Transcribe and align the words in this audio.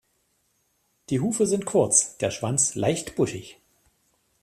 Die 1.11 1.19
Hufe 1.19 1.45
sind 1.45 1.67
kurz, 1.67 2.17
der 2.17 2.31
Schwanz 2.31 2.73
leicht 2.73 3.15
buschig. 3.15 3.59